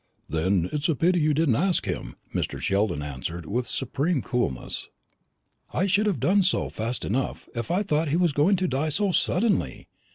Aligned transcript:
"Then 0.27 0.67
it's 0.73 0.89
a 0.89 0.95
pity 0.95 1.19
you 1.19 1.31
didn't 1.35 1.57
ask 1.57 1.85
him," 1.85 2.15
Mr. 2.33 2.59
Sheldon 2.59 3.03
answered, 3.03 3.45
with 3.45 3.67
supreme 3.67 4.23
coolness. 4.23 4.89
"I 5.75 5.85
should 5.85 6.07
have 6.07 6.19
done 6.19 6.41
so 6.41 6.69
fast 6.69 7.05
enough, 7.05 7.47
if 7.53 7.69
I 7.69 7.77
had 7.85 7.87
thought 7.87 8.07
he 8.07 8.17
was 8.17 8.33
going 8.33 8.55
to 8.55 8.67
die 8.67 8.89
so 8.89 9.11
suddenly. 9.11 9.89